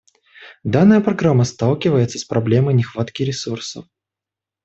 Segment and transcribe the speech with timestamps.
[0.63, 3.85] Данная программа сталкивается с проблемой нехватки ресурсов.